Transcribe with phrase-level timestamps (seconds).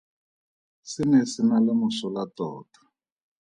[0.91, 2.81] Se ne se na le mosola tota.